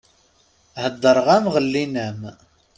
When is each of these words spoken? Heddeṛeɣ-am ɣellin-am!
Heddeṛeɣ-am 0.83 1.45
ɣellin-am! 1.53 2.21